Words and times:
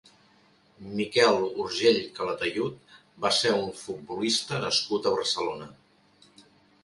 Miquel 0.99 1.35
Urgell 1.63 1.99
Calatayud 2.19 2.95
va 3.25 3.31
ser 3.41 3.51
un 3.57 3.69
futbolista 3.81 4.61
nascut 4.65 5.05
a 5.05 5.13
Barcelona. 5.19 5.69